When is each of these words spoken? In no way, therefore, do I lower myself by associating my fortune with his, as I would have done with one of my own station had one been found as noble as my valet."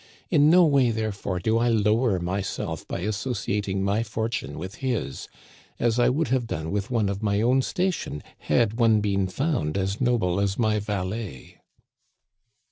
In 0.31 0.49
no 0.49 0.65
way, 0.65 0.89
therefore, 0.89 1.37
do 1.37 1.59
I 1.59 1.67
lower 1.69 2.19
myself 2.19 2.87
by 2.87 3.01
associating 3.01 3.83
my 3.83 4.01
fortune 4.01 4.57
with 4.57 4.77
his, 4.81 5.27
as 5.77 5.99
I 5.99 6.09
would 6.09 6.29
have 6.29 6.47
done 6.47 6.71
with 6.71 6.89
one 6.89 7.07
of 7.07 7.21
my 7.21 7.39
own 7.39 7.61
station 7.61 8.23
had 8.39 8.79
one 8.79 8.99
been 8.99 9.27
found 9.27 9.77
as 9.77 10.01
noble 10.01 10.39
as 10.39 10.57
my 10.57 10.79
valet." 10.79 11.59